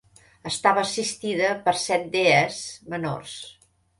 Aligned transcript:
Estava 0.51 0.85
assistida 0.87 1.51
per 1.67 1.75
set 1.83 2.09
dees 2.17 2.57
menors. 2.95 3.37